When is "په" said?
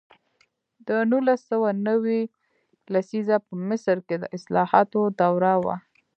3.45-3.53